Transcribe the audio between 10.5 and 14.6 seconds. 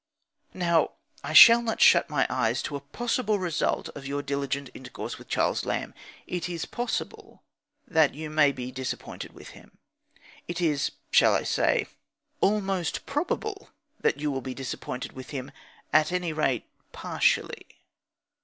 is shall I say? almost probable that you will be